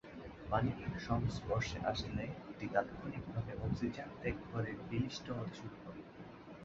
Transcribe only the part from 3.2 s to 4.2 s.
ভাবে অক্সিজেন